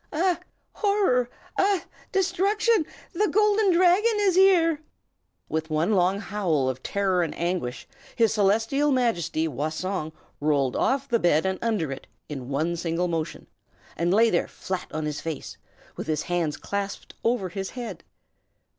"Ah, 0.11 0.39
horror! 0.73 1.29
ah, 1.59 1.85
destruction! 2.11 2.87
the 3.13 3.27
Golden 3.27 3.71
Dragon 3.71 4.13
is 4.21 4.33
here!" 4.35 4.81
With 5.47 5.69
one 5.69 5.93
long 5.93 6.19
howl 6.19 6.67
of 6.69 6.81
terror 6.81 7.21
and 7.21 7.37
anguish, 7.37 7.87
His 8.15 8.33
Celestial 8.33 8.89
Majesty 8.89 9.47
Wah 9.47 9.69
Song 9.69 10.11
rolled 10.39 10.75
off 10.75 11.07
the 11.07 11.19
bed 11.19 11.45
and 11.45 11.59
under 11.61 11.91
it, 11.91 12.07
in 12.27 12.49
one 12.49 12.75
single 12.77 13.07
motion, 13.09 13.45
and 13.95 14.11
lay 14.11 14.31
there 14.31 14.47
flat 14.47 14.87
on 14.91 15.05
his 15.05 15.21
face, 15.21 15.57
with 15.95 16.07
his 16.07 16.23
hands 16.23 16.57
clasped 16.57 17.13
over 17.23 17.49
his 17.49 17.69
head. 17.69 18.03